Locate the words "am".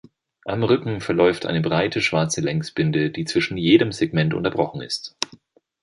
0.47-0.63